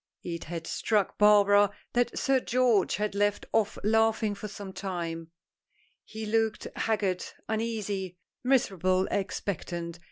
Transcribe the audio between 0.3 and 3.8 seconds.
had struck Barbara that Sir George had left off